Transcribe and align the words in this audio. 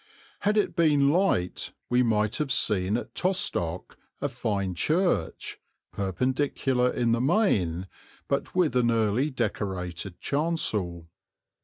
Had 0.39 0.57
it 0.57 0.75
been 0.75 1.11
light 1.11 1.73
we 1.87 2.01
might 2.01 2.37
have 2.37 2.51
seen 2.51 2.97
at 2.97 3.13
Tostock 3.13 3.99
a 4.19 4.29
fine 4.29 4.73
church, 4.73 5.59
Perpendicular 5.93 6.89
in 6.89 7.11
the 7.11 7.21
main, 7.21 7.85
but 8.27 8.55
with 8.55 8.75
an 8.75 8.89
early 8.89 9.29
Decorated 9.29 10.19
chancel. 10.19 11.07